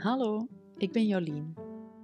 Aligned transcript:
Hallo, 0.00 0.46
ik 0.76 0.92
ben 0.92 1.06
Jolien, 1.06 1.54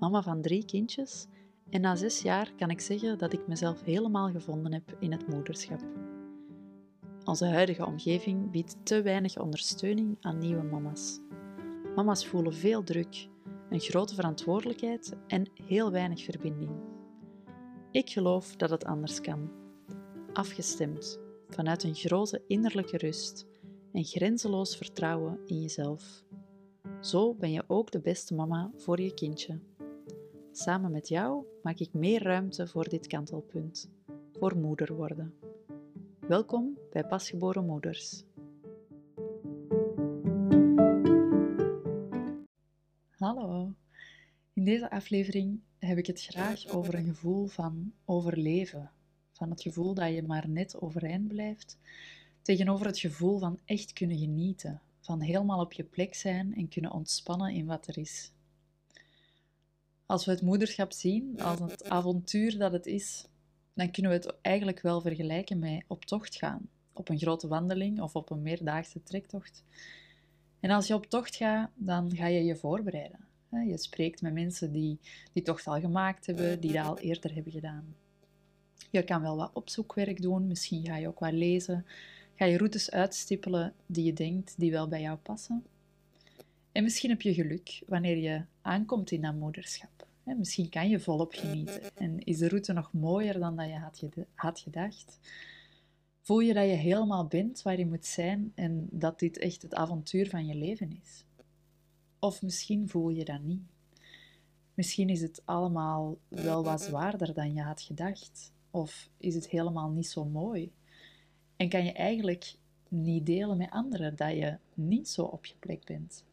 mama 0.00 0.22
van 0.22 0.42
drie 0.42 0.64
kindjes 0.64 1.26
en 1.70 1.80
na 1.80 1.94
zes 1.94 2.22
jaar 2.22 2.52
kan 2.56 2.70
ik 2.70 2.80
zeggen 2.80 3.18
dat 3.18 3.32
ik 3.32 3.46
mezelf 3.46 3.82
helemaal 3.82 4.30
gevonden 4.30 4.72
heb 4.72 4.96
in 4.98 5.12
het 5.12 5.28
moederschap. 5.28 5.80
Onze 7.24 7.46
huidige 7.46 7.86
omgeving 7.86 8.50
biedt 8.50 8.76
te 8.82 9.02
weinig 9.02 9.38
ondersteuning 9.38 10.16
aan 10.20 10.38
nieuwe 10.38 10.62
mama's. 10.62 11.20
Mama's 11.94 12.26
voelen 12.26 12.54
veel 12.54 12.82
druk, 12.82 13.28
een 13.70 13.80
grote 13.80 14.14
verantwoordelijkheid 14.14 15.16
en 15.26 15.50
heel 15.66 15.90
weinig 15.90 16.24
verbinding. 16.24 16.72
Ik 17.90 18.10
geloof 18.10 18.56
dat 18.56 18.70
het 18.70 18.84
anders 18.84 19.20
kan. 19.20 19.50
Afgestemd, 20.32 21.20
vanuit 21.48 21.82
een 21.82 21.94
grote 21.94 22.42
innerlijke 22.46 22.96
rust 22.96 23.46
en 23.92 24.04
grenzeloos 24.04 24.76
vertrouwen 24.76 25.38
in 25.44 25.60
jezelf. 25.60 26.24
Zo 27.06 27.34
ben 27.34 27.52
je 27.52 27.64
ook 27.66 27.90
de 27.90 28.00
beste 28.00 28.34
mama 28.34 28.70
voor 28.76 29.00
je 29.00 29.14
kindje. 29.14 29.58
Samen 30.52 30.90
met 30.92 31.08
jou 31.08 31.44
maak 31.62 31.78
ik 31.78 31.92
meer 31.92 32.22
ruimte 32.22 32.66
voor 32.66 32.88
dit 32.88 33.06
kantelpunt, 33.06 33.90
voor 34.32 34.56
moeder 34.56 34.94
worden. 34.94 35.34
Welkom 36.20 36.78
bij 36.92 37.04
Pasgeboren 37.04 37.66
Moeders. 37.66 38.24
Hallo. 43.10 43.72
In 44.52 44.64
deze 44.64 44.90
aflevering 44.90 45.60
heb 45.78 45.98
ik 45.98 46.06
het 46.06 46.20
graag 46.20 46.68
over 46.68 46.94
een 46.94 47.06
gevoel 47.06 47.46
van 47.46 47.92
overleven. 48.04 48.90
Van 49.32 49.50
het 49.50 49.62
gevoel 49.62 49.94
dat 49.94 50.14
je 50.14 50.22
maar 50.22 50.48
net 50.48 50.80
overeind 50.80 51.28
blijft, 51.28 51.78
tegenover 52.42 52.86
het 52.86 52.98
gevoel 52.98 53.38
van 53.38 53.58
echt 53.64 53.92
kunnen 53.92 54.18
genieten, 54.18 54.80
van 55.06 55.20
helemaal 55.20 55.60
op 55.60 55.72
je 55.72 55.84
plek 55.84 56.14
zijn 56.14 56.54
en 56.54 56.68
kunnen 56.68 56.92
ontspannen 56.92 57.52
in 57.52 57.66
wat 57.66 57.86
er 57.86 57.98
is. 57.98 58.32
Als 60.06 60.24
we 60.24 60.30
het 60.30 60.42
moederschap 60.42 60.92
zien 60.92 61.40
als 61.40 61.60
het 61.60 61.88
avontuur 61.98 62.58
dat 62.58 62.72
het 62.72 62.86
is, 62.86 63.26
dan 63.74 63.90
kunnen 63.90 64.10
we 64.10 64.16
het 64.16 64.40
eigenlijk 64.40 64.80
wel 64.80 65.00
vergelijken 65.00 65.58
met 65.58 65.84
op 65.86 66.04
tocht 66.04 66.36
gaan, 66.36 66.68
op 66.92 67.08
een 67.08 67.18
grote 67.18 67.48
wandeling 67.48 68.00
of 68.00 68.14
op 68.14 68.30
een 68.30 68.42
meerdaagse 68.42 69.02
trektocht. 69.02 69.64
En 70.60 70.70
als 70.70 70.86
je 70.86 70.94
op 70.94 71.06
tocht 71.06 71.36
gaat, 71.36 71.70
dan 71.74 72.16
ga 72.16 72.26
je 72.26 72.44
je 72.44 72.56
voorbereiden. 72.56 73.24
Je 73.50 73.78
spreekt 73.78 74.22
met 74.22 74.32
mensen 74.32 74.72
die 74.72 74.98
die 75.32 75.42
tocht 75.42 75.66
al 75.66 75.80
gemaakt 75.80 76.26
hebben, 76.26 76.60
die 76.60 76.72
dat 76.72 76.84
al 76.84 76.98
eerder 76.98 77.34
hebben 77.34 77.52
gedaan. 77.52 77.94
Je 78.90 79.04
kan 79.04 79.22
wel 79.22 79.36
wat 79.36 79.50
opzoekwerk 79.52 80.22
doen, 80.22 80.46
misschien 80.46 80.86
ga 80.86 80.96
je 80.96 81.08
ook 81.08 81.18
wat 81.18 81.32
lezen, 81.32 81.86
Ga 82.36 82.44
je 82.44 82.56
routes 82.56 82.90
uitstippelen 82.90 83.74
die 83.86 84.04
je 84.04 84.12
denkt 84.12 84.54
die 84.56 84.70
wel 84.70 84.88
bij 84.88 85.00
jou 85.00 85.16
passen. 85.16 85.64
En 86.72 86.82
misschien 86.82 87.10
heb 87.10 87.22
je 87.22 87.34
geluk 87.34 87.82
wanneer 87.86 88.16
je 88.16 88.42
aankomt 88.62 89.10
in 89.10 89.20
dat 89.20 89.34
moederschap. 89.34 90.06
Misschien 90.22 90.68
kan 90.68 90.88
je 90.88 91.00
volop 91.00 91.32
genieten 91.32 91.80
en 91.94 92.18
is 92.18 92.38
de 92.38 92.48
route 92.48 92.72
nog 92.72 92.92
mooier 92.92 93.38
dan 93.38 93.56
dat 93.56 93.66
je 93.66 94.18
had 94.34 94.60
gedacht. 94.60 95.18
Voel 96.20 96.40
je 96.40 96.54
dat 96.54 96.64
je 96.64 96.74
helemaal 96.74 97.26
bent 97.26 97.62
waar 97.62 97.78
je 97.78 97.86
moet 97.86 98.06
zijn 98.06 98.52
en 98.54 98.88
dat 98.90 99.18
dit 99.18 99.38
echt 99.38 99.62
het 99.62 99.74
avontuur 99.74 100.28
van 100.28 100.46
je 100.46 100.54
leven 100.54 101.00
is? 101.02 101.24
Of 102.18 102.42
misschien 102.42 102.88
voel 102.88 103.08
je 103.08 103.24
dat 103.24 103.42
niet. 103.42 103.62
Misschien 104.74 105.08
is 105.08 105.20
het 105.20 105.42
allemaal 105.44 106.18
wel 106.28 106.64
wat 106.64 106.82
zwaarder 106.82 107.34
dan 107.34 107.54
je 107.54 107.62
had 107.62 107.80
gedacht. 107.80 108.52
Of 108.70 109.08
is 109.16 109.34
het 109.34 109.48
helemaal 109.48 109.90
niet 109.90 110.08
zo 110.08 110.24
mooi. 110.24 110.72
En 111.56 111.68
kan 111.68 111.84
je 111.84 111.92
eigenlijk 111.92 112.54
niet 112.88 113.26
delen 113.26 113.56
met 113.56 113.70
anderen 113.70 114.16
dat 114.16 114.30
je 114.30 114.56
niet 114.74 115.08
zo 115.08 115.22
op 115.22 115.46
je 115.46 115.54
plek 115.58 115.84
bent. 115.84 116.24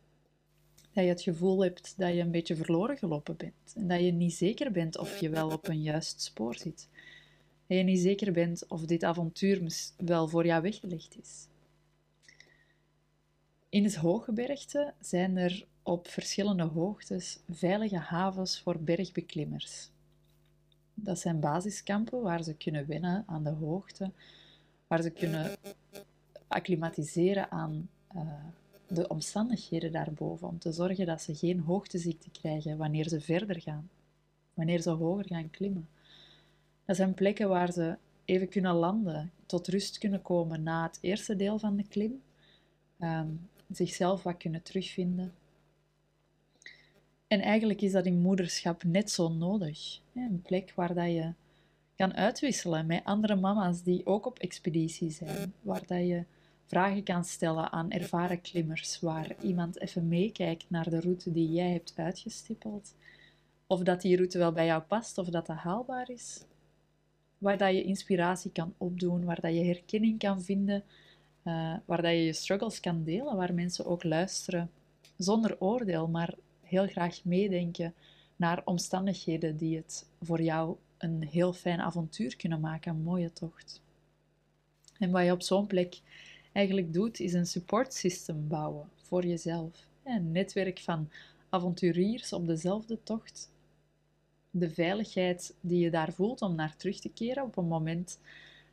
Dat 0.94 1.04
je 1.04 1.10
het 1.10 1.22
gevoel 1.22 1.64
hebt 1.64 1.94
dat 1.98 2.14
je 2.14 2.20
een 2.20 2.32
beetje 2.32 2.56
verloren 2.56 2.98
gelopen 2.98 3.38
bent. 3.38 3.74
En 3.76 3.88
dat 3.88 4.00
je 4.00 4.12
niet 4.12 4.34
zeker 4.34 4.72
bent 4.72 4.98
of 4.98 5.20
je 5.20 5.30
wel 5.30 5.50
op 5.50 5.68
een 5.68 5.82
juist 5.82 6.22
spoor 6.22 6.56
zit. 6.56 6.90
Dat 7.68 7.78
je 7.78 7.84
niet 7.84 8.00
zeker 8.00 8.32
bent 8.32 8.68
of 8.68 8.86
dit 8.86 9.04
avontuur 9.04 9.92
wel 9.98 10.28
voor 10.28 10.46
jou 10.46 10.62
weggelegd 10.62 11.18
is. 11.22 11.48
In 13.70 13.84
het 13.84 13.96
hooggebergte 13.96 14.94
zijn 15.00 15.38
er 15.38 15.66
op 15.84 16.08
verschillende 16.08 16.64
hoogtes 16.64 17.40
veilige 17.50 17.98
havens 17.98 18.62
voor 18.62 18.80
bergbeklimmers. 18.80 19.90
Dat 20.94 21.20
zijn 21.20 21.40
basiskampen 21.40 22.22
waar 22.22 22.44
ze 22.44 22.56
kunnen 22.56 22.88
wennen 22.88 23.24
aan 23.28 23.44
de 23.44 23.50
hoogte, 23.50 24.12
waar 24.94 25.02
ze 25.02 25.10
kunnen 25.10 25.52
acclimatiseren 26.48 27.52
aan 27.52 27.90
uh, 28.16 28.22
de 28.88 29.08
omstandigheden 29.08 29.92
daarboven, 29.92 30.48
om 30.48 30.60
te 30.60 30.72
zorgen 30.72 31.06
dat 31.06 31.22
ze 31.22 31.36
geen 31.36 31.60
hoogteziekte 31.60 32.30
krijgen 32.30 32.78
wanneer 32.78 33.08
ze 33.08 33.22
verder 33.22 33.62
gaan, 33.62 33.90
wanneer 34.54 34.82
ze 34.82 34.90
hoger 34.90 35.26
gaan 35.28 35.50
klimmen. 35.50 35.88
Dat 36.86 36.96
zijn 36.96 37.14
plekken 37.14 37.50
waar 37.50 37.72
ze 37.72 37.98
even 38.26 38.50
kunnen 38.50 38.74
landen, 38.74 39.32
tot 39.46 39.68
rust 39.68 39.98
kunnen 39.98 40.22
komen 40.22 40.64
na 40.64 40.84
het 40.84 40.98
eerste 41.02 41.36
deel 41.36 41.60
van 41.60 41.76
de 41.76 41.88
klim, 41.88 42.22
um, 43.00 43.50
zichzelf 43.72 44.24
wat 44.24 44.38
kunnen 44.38 44.62
terugvinden. 44.62 45.34
En 47.28 47.42
eigenlijk 47.42 47.82
is 47.82 47.92
dat 47.92 48.06
in 48.06 48.22
moederschap 48.22 48.84
net 48.84 49.12
zo 49.12 49.30
nodig. 49.30 50.00
Een 50.16 50.42
plek 50.42 50.74
waar 50.76 50.94
dat 50.94 51.08
je 51.08 51.34
kan 51.96 52.14
uitwisselen 52.14 52.86
met 52.86 53.04
andere 53.04 53.36
mama's 53.36 53.84
die 53.84 54.06
ook 54.06 54.26
op 54.26 54.40
expeditie 54.40 55.10
zijn, 55.10 55.54
waar 55.62 55.86
dat 55.88 56.08
je 56.08 56.24
vragen 56.66 57.04
kan 57.04 57.24
stellen 57.26 57.72
aan 57.72 57.92
ervaren 57.92 58.42
klimmers, 58.42 59.00
waar 59.00 59.36
iemand 59.42 59.80
even 59.80 60.08
meekijkt 60.08 60.70
naar 60.70 60.90
de 60.90 61.00
route 61.00 61.32
die 61.32 61.52
jij 61.52 61.72
hebt 61.72 61.94
uitgestippeld, 61.96 62.96
of 63.68 63.80
dat 63.80 64.02
die 64.02 64.16
route 64.16 64.38
wel 64.38 64.52
bij 64.52 64.66
jou 64.66 64.82
past, 64.82 65.18
of 65.18 65.28
dat 65.28 65.46
dat 65.46 65.58
haalbaar 65.58 66.10
is, 66.10 66.46
waar 67.38 67.58
dat 67.58 67.72
je 67.74 67.84
inspiratie 67.84 68.52
kan 68.52 68.74
opdoen, 68.78 69.26
waar 69.26 69.42
dat 69.42 69.54
je 69.54 69.64
herkenning 69.64 70.20
kan 70.20 70.42
vinden, 70.42 70.84
uh, 71.44 71.74
waar 71.86 72.02
dat 72.02 72.12
je 72.12 72.24
je 72.24 72.34
struggles 72.34 72.80
kan 72.80 73.04
delen, 73.04 73.36
waar 73.36 73.54
mensen 73.54 73.86
ook 73.86 74.04
luisteren 74.04 74.72
zonder 75.18 75.56
oordeel, 75.60 76.08
maar 76.08 76.34
heel 76.62 76.88
graag 76.88 77.24
meedenken 77.24 77.94
naar 78.36 78.62
omstandigheden 78.66 79.58
die 79.58 79.76
het 79.78 80.08
voor 80.22 80.42
jou 80.42 80.76
een 81.04 81.24
heel 81.24 81.54
fijn 81.54 81.80
avontuur 81.80 82.36
kunnen 82.36 82.60
maken, 82.60 82.92
een 82.92 83.04
mooie 83.04 83.34
tocht. 83.34 83.82
En 85.00 85.12
wat 85.12 85.26
je 85.26 85.32
op 85.32 85.42
zo'n 85.42 85.68
plek 85.68 86.02
eigenlijk 86.52 86.94
doet, 86.94 87.20
is 87.20 87.34
een 87.34 87.46
support 87.46 87.94
system 87.94 88.48
bouwen 88.48 88.90
voor 88.96 89.26
jezelf. 89.26 89.88
Een 90.04 90.32
netwerk 90.32 90.80
van 90.80 91.10
avonturiers 91.50 92.34
op 92.34 92.48
dezelfde 92.48 93.04
tocht. 93.04 93.52
De 94.50 94.70
veiligheid 94.70 95.56
die 95.62 95.80
je 95.80 95.90
daar 95.90 96.14
voelt 96.14 96.42
om 96.42 96.56
naar 96.56 96.76
terug 96.76 97.00
te 97.00 97.10
keren 97.10 97.44
op 97.44 97.58
een 97.58 97.68
moment 97.68 98.20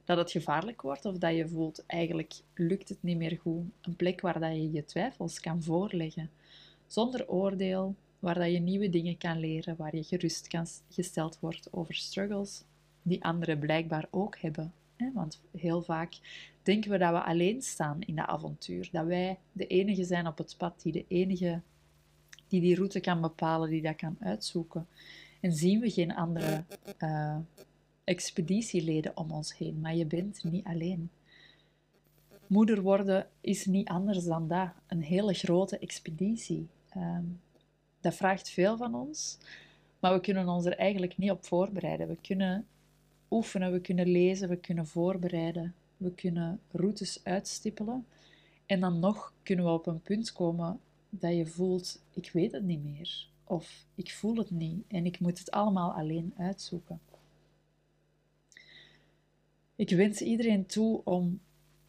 dat 0.05 0.19
het 0.19 0.31
gevaarlijk 0.31 0.83
wordt 0.83 1.05
of 1.05 1.19
dat 1.19 1.37
je 1.37 1.49
voelt 1.49 1.85
eigenlijk 1.87 2.35
lukt 2.55 2.89
het 2.89 3.03
niet 3.03 3.17
meer 3.17 3.39
goed. 3.41 3.65
Een 3.81 3.97
plek 3.97 4.21
waar 4.21 4.41
dat 4.41 4.55
je 4.55 4.73
je 4.73 4.85
twijfels 4.85 5.41
kan 5.41 5.63
voorleggen. 5.63 6.31
Zonder 6.87 7.29
oordeel, 7.29 7.95
waar 8.21 8.35
dat 8.35 8.53
je 8.53 8.59
nieuwe 8.59 8.91
dingen 8.91 9.19
kan 9.19 9.39
leren, 9.39 9.77
waar 9.77 9.97
je 9.97 10.03
gerust 10.03 10.49
kan 10.49 10.67
gesteld 10.89 11.39
wordt 11.41 11.73
over 11.73 11.95
struggles 11.95 12.65
die 13.03 13.25
anderen 13.25 13.59
blijkbaar 13.59 14.07
ook 14.11 14.39
hebben. 14.39 14.73
Want 15.15 15.41
heel 15.57 15.83
vaak 15.83 16.19
denken 16.63 16.91
we 16.91 16.99
dat 16.99 17.13
we 17.13 17.23
alleen 17.23 17.63
staan 17.63 18.01
in 18.01 18.17
dat 18.17 18.27
avontuur, 18.27 18.89
dat 18.93 19.07
wij 19.07 19.39
de 19.53 19.67
enige 19.67 20.05
zijn 20.05 20.27
op 20.27 20.39
het 20.39 20.55
pad, 20.59 20.83
die 20.83 20.93
de 20.93 21.05
enige 21.09 21.61
die 22.49 22.61
die 22.61 22.77
route 22.77 23.01
kan 23.01 23.21
bepalen, 23.21 23.71
die 23.71 23.83
dat 23.83 23.97
kan 23.97 24.17
uitzoeken. 24.21 24.87
En 25.41 25.53
zien 25.53 25.81
we 25.81 25.91
geen 25.91 26.15
andere 26.15 26.65
uh, 26.99 27.37
expeditieleden 28.05 29.17
om 29.17 29.31
ons 29.31 29.57
heen, 29.57 29.81
maar 29.81 29.97
je 29.97 30.07
bent 30.07 30.45
niet 30.45 30.65
alleen. 30.65 31.11
Moeder 32.47 32.83
worden 32.83 33.27
is 33.41 33.67
niet 33.67 33.89
anders 33.89 34.25
dan 34.25 34.49
dat, 34.49 34.69
een 34.87 35.03
hele 35.03 35.35
grote 35.35 35.79
expeditie. 35.79 36.69
Ehm, 36.89 37.25
dat 38.01 38.15
vraagt 38.15 38.49
veel 38.49 38.77
van 38.77 38.95
ons, 38.95 39.39
maar 40.01 40.13
we 40.13 40.21
kunnen 40.21 40.49
ons 40.49 40.65
er 40.65 40.77
eigenlijk 40.77 41.17
niet 41.19 41.31
op 41.31 41.45
voorbereiden. 41.45 42.09
We 42.09 42.17
kunnen 42.23 42.67
oefenen, 43.31 43.73
we 43.73 43.81
kunnen 43.81 44.07
lezen, 44.07 44.49
we 44.49 44.57
kunnen 44.57 44.87
voorbereiden, 44.87 45.75
we 45.97 46.15
kunnen 46.15 46.61
routes 46.71 47.21
uitstippelen. 47.25 48.07
En 48.67 48.81
dan 48.81 48.99
nog 48.99 49.33
kunnen 49.43 49.65
we 49.65 49.71
op 49.71 49.87
een 49.87 50.03
punt 50.03 50.33
komen 50.33 50.81
dat 51.11 51.35
je 51.35 51.47
voelt, 51.47 52.03
ik 52.15 52.31
weet 52.33 52.53
het 52.53 52.63
niet 52.63 52.85
meer. 52.85 53.29
Of 53.45 53.85
ik 53.95 54.11
voel 54.11 54.37
het 54.37 54.51
niet 54.51 54.85
en 54.89 55.07
ik 55.07 55.21
moet 55.21 55.39
het 55.39 55.51
allemaal 55.51 55.93
alleen 55.93 56.35
uitzoeken. 56.37 57.01
Ik 59.77 59.91
wens 59.91 60.21
iedereen 60.21 60.67
toe 60.67 61.05
om 61.05 61.41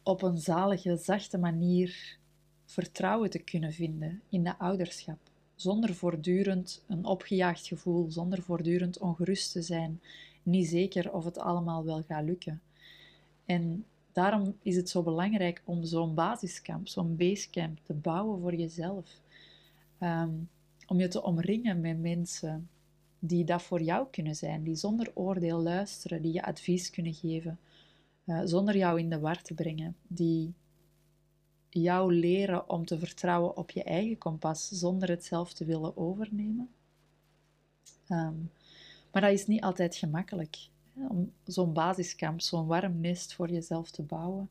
op 0.03 0.21
een 0.21 0.37
zalige, 0.37 0.97
zachte 0.97 1.37
manier 1.37 2.17
vertrouwen 2.65 3.29
te 3.29 3.39
kunnen 3.39 3.73
vinden 3.73 4.21
in 4.29 4.43
de 4.43 4.57
ouderschap 4.57 5.30
zonder 5.61 5.95
voortdurend 5.95 6.83
een 6.87 7.05
opgejaagd 7.05 7.67
gevoel, 7.67 8.11
zonder 8.11 8.41
voortdurend 8.41 8.97
ongerust 8.97 9.51
te 9.51 9.61
zijn, 9.61 10.01
niet 10.43 10.67
zeker 10.67 11.13
of 11.13 11.25
het 11.25 11.37
allemaal 11.37 11.85
wel 11.85 12.01
gaat 12.01 12.23
lukken. 12.23 12.61
En 13.45 13.85
daarom 14.11 14.55
is 14.61 14.75
het 14.75 14.89
zo 14.89 15.01
belangrijk 15.01 15.61
om 15.65 15.83
zo'n 15.83 16.13
basiskamp, 16.13 16.87
zo'n 16.87 17.15
basecamp 17.15 17.79
te 17.83 17.93
bouwen 17.93 18.39
voor 18.39 18.55
jezelf. 18.55 19.21
Um, 19.99 20.49
om 20.87 20.99
je 20.99 21.07
te 21.07 21.23
omringen 21.23 21.81
met 21.81 22.01
mensen 22.01 22.69
die 23.19 23.43
dat 23.43 23.61
voor 23.61 23.81
jou 23.81 24.07
kunnen 24.11 24.35
zijn, 24.35 24.63
die 24.63 24.75
zonder 24.75 25.11
oordeel 25.13 25.59
luisteren, 25.59 26.21
die 26.21 26.33
je 26.33 26.43
advies 26.43 26.89
kunnen 26.89 27.13
geven, 27.13 27.59
uh, 28.25 28.41
zonder 28.43 28.77
jou 28.77 28.99
in 28.99 29.09
de 29.09 29.19
war 29.19 29.41
te 29.41 29.53
brengen, 29.53 29.95
die 30.07 30.53
jou 31.73 32.13
leren 32.13 32.69
om 32.69 32.85
te 32.85 32.99
vertrouwen 32.99 33.57
op 33.57 33.71
je 33.71 33.83
eigen 33.83 34.17
kompas 34.17 34.67
zonder 34.67 35.09
het 35.09 35.25
zelf 35.25 35.53
te 35.53 35.65
willen 35.65 35.97
overnemen. 35.97 36.69
Ehm, 38.07 38.35
maar 39.11 39.21
dat 39.21 39.31
is 39.31 39.47
niet 39.47 39.61
altijd 39.61 39.95
gemakkelijk. 39.95 40.57
Hè, 40.93 41.07
om 41.07 41.31
zo'n 41.43 41.73
basiskamp, 41.73 42.41
zo'n 42.41 42.67
warm 42.67 42.99
nest 42.99 43.33
voor 43.33 43.49
jezelf 43.49 43.91
te 43.91 44.01
bouwen. 44.01 44.49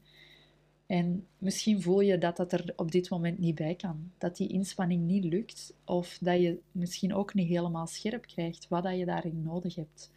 En 0.87 1.27
misschien 1.39 1.83
voel 1.83 2.01
je 2.01 2.19
dat 2.19 2.37
dat 2.37 2.53
er 2.53 2.73
op 2.77 2.93
dit 2.93 3.11
moment 3.11 3.39
niet 3.39 3.55
bij 3.55 3.75
kan. 3.75 4.13
Dat 4.19 4.37
die 4.37 4.49
inspanning 4.49 5.07
niet 5.07 5.25
lukt. 5.25 5.75
Of 5.85 6.19
dat 6.21 6.41
je 6.41 6.59
misschien 6.73 7.15
ook 7.15 7.35
niet 7.35 7.49
helemaal 7.49 7.87
scherp 7.87 8.27
krijgt 8.27 8.69
wat 8.69 8.83
dat 8.83 8.99
je 8.99 9.05
daarin 9.05 9.43
nodig 9.43 9.75
hebt. 9.75 10.11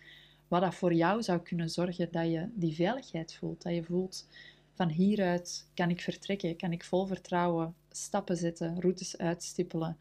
Wat 0.48 0.62
dat 0.62 0.76
voor 0.76 0.94
jou 0.94 1.24
zou 1.24 1.40
kunnen 1.40 1.70
zorgen 1.70 2.12
dat 2.12 2.26
je 2.32 2.48
die 2.54 2.76
veiligheid 2.76 3.34
voelt. 3.34 3.62
Dat 3.62 3.74
je 3.74 3.84
voelt, 3.84 4.28
van 4.74 4.90
hieruit 4.90 5.68
kan 5.74 5.90
ik 5.90 6.02
vertrekken, 6.02 6.56
kan 6.56 6.72
ik 6.72 6.84
vol 6.84 7.06
vertrouwen 7.06 7.76
stappen 7.92 8.38
zetten, 8.38 8.82
routes 8.82 9.18
uitstippelen 9.18 9.98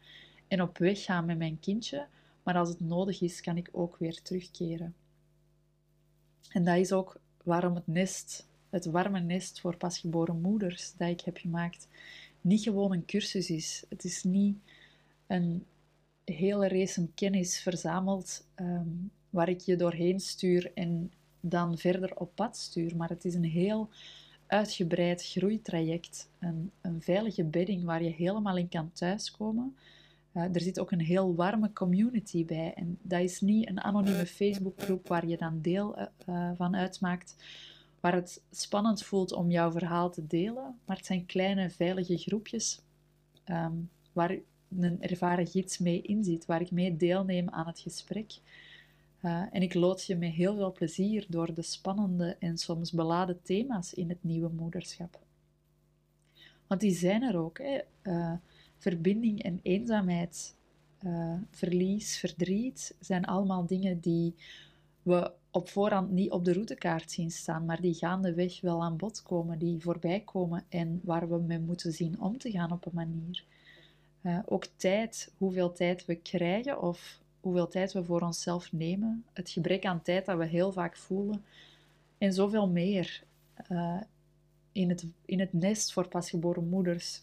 en 0.47 0.61
op 0.61 0.77
weg 0.77 1.03
gaan 1.03 1.25
met 1.25 1.37
mijn 1.37 1.59
kindje. 1.59 2.07
Maar 2.43 2.55
als 2.55 2.69
het 2.69 2.79
nodig 2.79 3.21
is, 3.21 3.41
kan 3.41 3.57
ik 3.57 3.69
ook 3.71 3.97
weer 3.97 4.21
terugkeren. 4.21 4.95
En 6.49 6.63
dat 6.63 6.77
is 6.77 6.91
ook 6.91 7.19
waarom 7.43 7.75
het 7.75 7.87
nest, 7.87 8.47
het 8.69 8.85
warme 8.85 9.19
nest 9.19 9.59
voor 9.59 9.77
pasgeboren 9.77 10.41
moeders 10.41 10.93
dat 10.97 11.09
ik 11.09 11.21
heb 11.21 11.37
gemaakt, 11.37 11.87
niet 12.41 12.63
gewoon 12.63 12.91
een 12.91 13.05
cursus 13.05 13.49
is. 13.49 13.83
Het 13.89 14.03
is 14.03 14.23
niet 14.23 14.57
een 15.27 15.65
hele 16.23 16.67
race 16.67 17.07
kennis 17.15 17.59
verzameld 17.59 18.47
ehm, 18.55 18.87
waar 19.29 19.49
ik 19.49 19.59
je 19.59 19.75
doorheen 19.75 20.19
stuur 20.19 20.71
en 20.73 21.11
dan 21.39 21.77
verder 21.77 22.15
op 22.15 22.35
pad 22.35 22.57
stuur. 22.57 22.95
Maar 22.95 23.09
het 23.09 23.25
is 23.25 23.33
een 23.33 23.43
heel 23.43 23.89
uitgebreid 24.53 25.25
groeitraject. 25.25 26.29
Een, 26.39 26.71
een 26.81 27.01
veilige 27.01 27.43
bedding 27.43 27.83
waar 27.83 28.03
je 28.03 28.09
helemaal 28.09 28.57
in 28.57 28.69
kan 28.69 28.91
thuiskomen. 28.91 29.75
Uh, 30.33 30.43
er 30.43 30.61
zit 30.61 30.79
ook 30.79 30.91
een 30.91 31.01
heel 31.01 31.35
warme 31.35 31.73
community 31.73 32.45
bij. 32.45 32.73
En 32.73 32.97
dat 33.01 33.21
is 33.21 33.41
niet 33.41 33.69
een 33.69 33.81
anonieme 33.81 34.25
Facebookgroep 34.25 35.07
waar 35.07 35.27
je 35.27 35.37
dan 35.37 35.61
deel 35.61 35.97
uh, 35.99 36.51
van 36.55 36.75
uitmaakt, 36.75 37.35
waar 37.99 38.13
het 38.13 38.41
spannend 38.51 39.03
voelt 39.03 39.33
om 39.33 39.49
jouw 39.49 39.71
verhaal 39.71 40.11
te 40.11 40.27
delen. 40.27 40.79
Maar 40.85 40.97
het 40.97 41.05
zijn 41.05 41.25
kleine, 41.25 41.69
veilige 41.69 42.17
groepjes 42.17 42.81
um, 43.45 43.89
waar 44.11 44.37
een 44.79 45.01
ervaren 45.01 45.47
gids 45.47 45.77
mee 45.77 46.01
inzit, 46.01 46.45
waar 46.45 46.61
ik 46.61 46.71
mee 46.71 46.97
deelneem 46.97 47.49
aan 47.49 47.67
het 47.67 47.79
gesprek. 47.79 48.31
Uh, 49.23 49.43
en 49.51 49.61
ik 49.61 49.73
lood 49.73 50.05
je 50.05 50.15
met 50.15 50.31
heel 50.31 50.55
veel 50.55 50.71
plezier 50.71 51.25
door 51.29 51.53
de 51.53 51.61
spannende 51.61 52.35
en 52.39 52.57
soms 52.57 52.91
beladen 52.91 53.41
thema's 53.41 53.93
in 53.93 54.09
het 54.09 54.23
nieuwe 54.23 54.49
moederschap. 54.49 55.19
Want 56.67 56.81
die 56.81 56.95
zijn 56.95 57.21
er 57.21 57.37
ook. 57.37 57.57
Hè. 57.57 57.81
Uh, 58.03 58.33
verbinding 58.77 59.43
en 59.43 59.59
eenzaamheid, 59.61 60.55
uh, 61.01 61.33
verlies, 61.51 62.17
verdriet 62.17 62.95
zijn 62.99 63.25
allemaal 63.25 63.65
dingen 63.65 63.99
die 63.99 64.33
we 65.01 65.31
op 65.51 65.69
voorhand 65.69 66.11
niet 66.11 66.31
op 66.31 66.45
de 66.45 66.53
routekaart 66.53 67.11
zien 67.11 67.31
staan, 67.31 67.65
maar 67.65 67.81
die 67.81 67.93
gaandeweg 67.93 68.61
wel 68.61 68.83
aan 68.83 68.97
bod 68.97 69.21
komen, 69.21 69.59
die 69.59 69.81
voorbij 69.81 70.19
komen 70.19 70.65
en 70.69 71.01
waar 71.03 71.29
we 71.29 71.37
mee 71.37 71.59
moeten 71.59 71.91
zien 71.91 72.21
om 72.21 72.37
te 72.37 72.51
gaan 72.51 72.71
op 72.71 72.85
een 72.85 72.93
manier. 72.93 73.43
ook 74.45 74.65
tijd, 74.75 75.33
hoeveel 75.37 75.71
tijd 75.71 76.05
we 76.05 76.15
krijgen 76.15 76.81
of 76.81 77.21
hoeveel 77.43 77.67
tijd 77.67 77.93
we 77.93 78.03
voor 78.03 78.21
onszelf 78.21 78.71
nemen, 78.71 79.25
het 79.33 79.49
gebrek 79.49 79.85
aan 79.85 80.01
tijd 80.01 80.25
dat 80.25 80.37
we 80.37 80.45
heel 80.45 80.71
vaak 80.71 80.97
voelen 80.97 81.43
en 82.17 82.33
zoveel 82.33 82.67
meer 82.69 83.23
uh, 83.71 84.01
in, 84.71 84.89
het, 84.89 85.05
in 85.25 85.39
het 85.39 85.53
nest 85.53 85.93
voor 85.93 86.07
pasgeboren 86.07 86.69
moeders. 86.69 87.21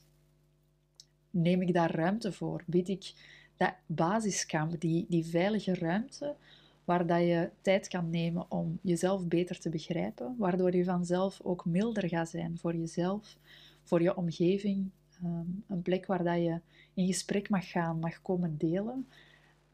Neem 1.31 1.63
ik 1.63 1.75
daar 1.75 1.95
ruimte 1.95 2.33
voor? 2.33 2.63
Bied 2.67 2.89
ik 2.89 3.13
dat 3.57 3.75
basiskamp, 3.87 4.81
die, 4.81 5.07
die 5.09 5.25
veilige 5.25 5.75
ruimte, 5.75 6.37
waar 6.85 7.07
dat 7.07 7.21
je 7.21 7.51
tijd 7.61 7.89
kan 7.89 8.11
nemen 8.11 8.51
om 8.51 8.79
jezelf 8.83 9.27
beter 9.27 9.59
te 9.59 9.69
begrijpen, 9.69 10.35
waardoor 10.39 10.77
je 10.77 10.85
vanzelf 10.85 11.41
ook 11.43 11.65
milder 11.65 12.09
gaat 12.09 12.29
zijn 12.29 12.59
voor 12.59 12.77
jezelf, 12.77 13.37
voor 13.83 14.03
je 14.03 14.17
omgeving, 14.17 14.91
um, 15.25 15.65
een 15.67 15.83
plek 15.83 16.07
waar 16.07 16.25
dat 16.25 16.37
je 16.37 16.61
in 16.95 17.07
gesprek 17.07 17.49
mag 17.49 17.71
gaan, 17.71 17.99
mag 17.99 18.23
komen 18.23 18.59
delen, 18.59 19.07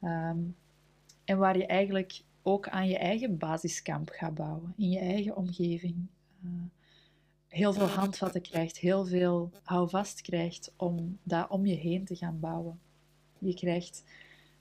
Ehm, 0.07 0.39
en 1.25 1.39
waar 1.39 1.59
je 1.59 1.67
eigenlijk 1.67 2.23
ook 2.43 2.69
aan 2.69 2.89
je 2.89 2.99
eigen 2.99 3.39
basiskamp 3.39 4.09
gaat 4.13 4.35
bouwen, 4.35 4.75
in 4.77 4.91
je 4.91 4.99
eigen 4.99 5.37
omgeving. 5.37 6.07
Uh, 6.45 6.51
heel 7.49 7.73
veel 7.73 7.87
handvatten 7.87 8.43
krijgt, 8.43 8.79
heel 8.79 9.05
veel 9.07 9.51
houvast 9.63 10.21
krijgt 10.21 10.73
om 10.77 11.19
dat 11.23 11.49
om 11.51 11.67
je 11.67 11.75
heen 11.75 12.05
te 12.05 12.17
gaan 12.17 12.41
bouwen. 12.41 12.81
Je 13.39 13.55
krijgt 13.55 14.05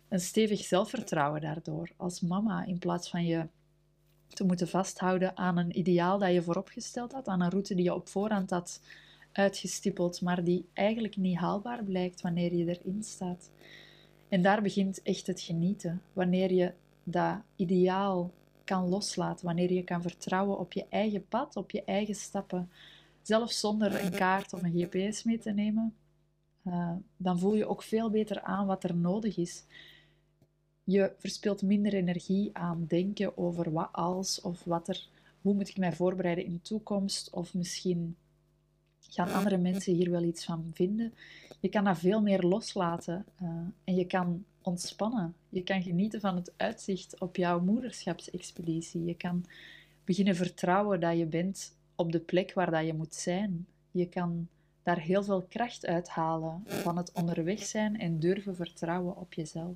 een 0.07 0.19
stevig 0.19 0.59
zelfvertrouwen 0.63 1.41
daardoor 1.41 1.89
als 1.97 2.21
mama, 2.21 2.65
in 2.65 2.79
plaats 2.79 3.09
van 3.09 3.25
je 3.25 3.47
te 4.27 4.43
moeten 4.43 4.67
vasthouden 4.67 5.37
aan 5.37 5.57
een 5.57 5.77
ideaal 5.77 6.19
dat 6.19 6.33
je 6.33 6.41
vooropgesteld 6.41 7.11
had, 7.11 7.27
aan 7.27 7.41
een 7.41 7.49
route 7.49 7.75
die 7.75 7.83
je 7.83 7.93
op 7.93 8.07
voorhand 8.07 8.49
had 8.49 8.81
uitgestippeld, 9.31 10.21
maar 10.21 10.43
die 10.43 10.69
eigenlijk 10.73 11.17
niet 11.17 11.37
haalbaar 11.37 11.83
blijkt 11.83 12.21
wanneer 12.21 12.53
je 12.53 12.79
erin 12.79 13.03
staat. 13.03 13.49
En 14.29 14.41
daar 14.41 14.61
begint 14.61 15.01
echt 15.01 15.27
het 15.27 15.41
genieten. 15.41 16.01
Wanneer 16.13 16.51
je 16.53 16.73
dat 17.03 17.41
ideaal 17.55 18.31
kan 18.63 18.89
loslaten, 18.89 19.45
wanneer 19.45 19.71
je 19.71 19.83
kan 19.83 20.01
vertrouwen 20.01 20.59
op 20.59 20.73
je 20.73 20.85
eigen 20.89 21.27
pad, 21.27 21.55
op 21.55 21.71
je 21.71 21.83
eigen 21.83 22.15
stappen, 22.15 22.69
zelfs 23.21 23.59
zonder 23.59 24.03
een 24.05 24.11
kaart 24.11 24.53
of 24.53 24.63
een 24.63 24.79
GPS 24.79 25.23
mee 25.23 25.37
te 25.37 25.51
nemen, 25.51 25.95
uh, 26.63 26.91
dan 27.17 27.39
voel 27.39 27.55
je 27.55 27.67
ook 27.67 27.83
veel 27.83 28.09
beter 28.09 28.41
aan 28.41 28.65
wat 28.67 28.83
er 28.83 28.95
nodig 28.95 29.37
is. 29.37 29.63
Je 30.83 31.13
verspilt 31.17 31.61
minder 31.61 31.93
energie 31.93 32.49
aan 32.53 32.85
denken 32.87 33.37
over 33.37 33.71
wat 33.71 33.89
als 33.91 34.41
of 34.41 34.63
wat 34.63 34.87
er, 34.87 35.07
hoe 35.41 35.53
moet 35.53 35.69
ik 35.69 35.77
mij 35.77 35.93
voorbereiden 35.93 36.45
in 36.45 36.53
de 36.53 36.61
toekomst 36.61 37.29
of 37.29 37.53
misschien 37.53 38.15
gaan 38.99 39.33
andere 39.33 39.57
mensen 39.57 39.93
hier 39.93 40.11
wel 40.11 40.23
iets 40.23 40.45
van 40.45 40.71
vinden. 40.73 41.13
Je 41.59 41.69
kan 41.69 41.83
dat 41.83 41.97
veel 41.97 42.21
meer 42.21 42.41
loslaten 42.41 43.25
uh, 43.41 43.49
en 43.83 43.95
je 43.95 44.05
kan 44.05 44.43
ontspannen. 44.61 45.35
Je 45.49 45.63
kan 45.63 45.81
genieten 45.81 46.19
van 46.19 46.35
het 46.35 46.53
uitzicht 46.57 47.19
op 47.19 47.35
jouw 47.35 47.59
moederschapsexpeditie. 47.59 49.05
Je 49.05 49.15
kan 49.15 49.45
beginnen 50.03 50.35
vertrouwen 50.35 50.99
dat 50.99 51.17
je 51.17 51.25
bent 51.25 51.75
op 51.95 52.11
de 52.11 52.19
plek 52.19 52.53
waar 52.53 52.71
dat 52.71 52.85
je 52.85 52.93
moet 52.93 53.15
zijn. 53.15 53.67
Je 53.91 54.09
kan 54.09 54.47
daar 54.83 54.99
heel 54.99 55.23
veel 55.23 55.45
kracht 55.49 55.85
uithalen 55.85 56.63
van 56.65 56.97
het 56.97 57.11
onderweg 57.11 57.63
zijn 57.63 57.99
en 57.99 58.19
durven 58.19 58.55
vertrouwen 58.55 59.17
op 59.17 59.33
jezelf. 59.33 59.75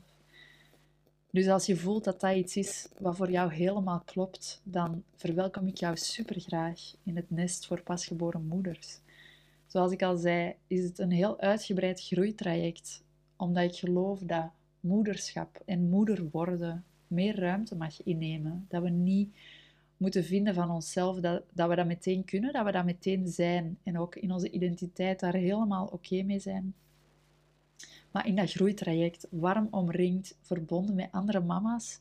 Dus 1.32 1.48
als 1.48 1.66
je 1.66 1.76
voelt 1.76 2.04
dat 2.04 2.20
dat 2.20 2.36
iets 2.36 2.56
is 2.56 2.88
wat 2.98 3.16
voor 3.16 3.32
jou 3.32 3.54
helemaal 3.54 4.02
klopt, 4.06 4.62
dan 4.64 5.04
verwelkom 5.16 5.68
ik 5.68 5.78
jou 5.78 5.98
supergraag 5.98 6.80
in 7.04 7.16
het 7.16 7.30
nest 7.30 7.66
voor 7.66 7.82
pasgeboren 7.82 8.48
moeders. 8.48 9.00
Zoals 9.70 9.92
ik 9.92 10.04
al 10.04 10.18
zei, 10.18 10.56
is 10.68 10.84
het 10.84 11.00
een 11.00 11.12
heel 11.12 11.40
uitgebreid 11.40 12.02
groeitraject, 12.02 13.04
omdat 13.36 13.64
ik 13.64 13.76
geloof 13.76 14.20
dat 14.20 14.50
moederschap 14.80 15.62
en 15.66 15.90
moeder 15.90 16.30
worden 16.32 16.86
meer 17.08 17.40
ruimte 17.40 17.76
mag 17.76 18.04
innemen. 18.04 18.66
Dat 18.70 18.84
we 18.84 18.90
niet 18.90 19.36
moeten 19.98 20.24
vinden 20.24 20.54
van 20.54 20.70
onszelf 20.70 21.20
dat, 21.20 21.44
dat 21.54 21.70
we 21.70 21.76
dat 21.76 21.86
meteen 21.86 22.26
kunnen, 22.26 22.54
dat 22.54 22.66
we 22.66 22.72
dat 22.72 22.86
meteen 22.86 23.28
zijn 23.28 23.78
en 23.84 24.00
ook 24.00 24.16
in 24.16 24.32
onze 24.32 24.50
identiteit 24.50 25.20
daar 25.20 25.34
helemaal 25.34 25.86
oké 25.86 26.24
mee 26.24 26.40
zijn. 26.40 26.74
Maar 28.12 28.28
in 28.28 28.36
dat 28.36 28.52
groeitraject, 28.52 29.28
warm 29.30 29.68
omringd, 29.72 30.38
verbonden 30.42 30.96
met 30.96 31.12
andere 31.12 31.40
mama's, 31.40 32.00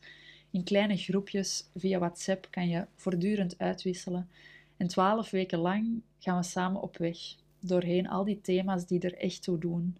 in 0.50 0.64
kleine 0.64 0.96
groepjes 0.96 1.68
via 1.74 1.98
WhatsApp 1.98 2.46
kan 2.50 2.68
je 2.68 2.86
voortdurend 2.94 3.58
uitwisselen. 3.58 4.28
En 4.76 4.86
twaalf 4.86 5.30
weken 5.30 5.58
lang 5.58 6.00
gaan 6.18 6.38
we 6.38 6.44
samen 6.44 6.82
op 6.82 6.96
weg 6.96 7.18
doorheen 7.60 8.08
al 8.08 8.24
die 8.24 8.40
thema's 8.40 8.86
die 8.86 9.00
er 9.00 9.14
echt 9.14 9.42
toe 9.42 9.58
doen. 9.58 9.96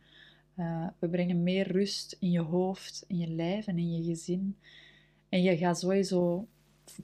Uh, 0.57 0.87
we 0.99 1.09
brengen 1.09 1.43
meer 1.43 1.73
rust 1.73 2.17
in 2.21 2.31
je 2.31 2.41
hoofd, 2.41 3.05
in 3.07 3.19
je 3.19 3.29
lijf 3.29 3.67
en 3.67 3.79
in 3.79 3.97
je 3.97 4.03
gezin. 4.03 4.57
En 5.29 5.43
je 5.43 5.57
gaat 5.57 5.79
sowieso 5.79 6.47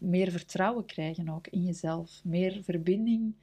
meer 0.00 0.30
vertrouwen 0.30 0.84
krijgen 0.84 1.28
ook 1.28 1.46
in 1.46 1.64
jezelf. 1.64 2.20
Meer 2.24 2.62
verbinding 2.62 3.34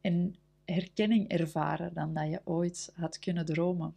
en 0.00 0.36
herkenning 0.64 1.28
ervaren 1.28 1.94
dan 1.94 2.14
dat 2.14 2.30
je 2.30 2.40
ooit 2.44 2.92
had 2.94 3.18
kunnen 3.18 3.44
dromen. 3.44 3.94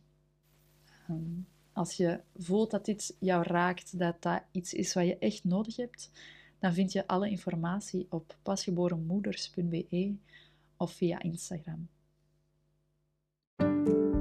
Um, 1.09 1.47
als 1.73 1.93
je 1.93 2.19
voelt 2.35 2.71
dat 2.71 2.85
dit 2.85 3.15
jou 3.19 3.43
raakt, 3.43 3.99
dat 3.99 4.21
dat 4.21 4.43
iets 4.51 4.73
is 4.73 4.93
wat 4.93 5.05
je 5.05 5.17
echt 5.17 5.43
nodig 5.43 5.75
hebt, 5.75 6.11
dan 6.59 6.73
vind 6.73 6.91
je 6.91 7.07
alle 7.07 7.29
informatie 7.29 8.05
op 8.09 8.37
pasgeborenmoeders.be 8.43 10.15
of 10.77 10.91
via 10.91 11.21
Instagram. 11.21 11.87
Bye. 13.63 14.12